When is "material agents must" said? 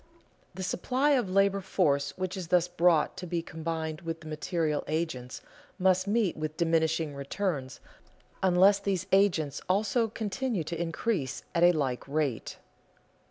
4.27-6.07